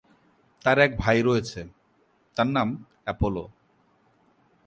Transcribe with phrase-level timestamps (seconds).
[0.63, 1.61] তার এক ভাই রয়েছে,
[2.37, 2.67] তার নাম
[3.03, 3.43] অ্যাপোলো।